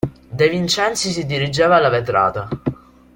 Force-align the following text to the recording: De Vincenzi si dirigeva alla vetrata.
De 0.35 0.49
Vincenzi 0.49 1.11
si 1.11 1.27
dirigeva 1.27 1.75
alla 1.75 1.89
vetrata. 1.89 2.47